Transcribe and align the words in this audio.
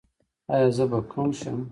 ایا 0.53 0.69
زه 0.75 0.85
به 0.91 0.99
کڼ 1.11 1.29
شم؟ 1.39 1.57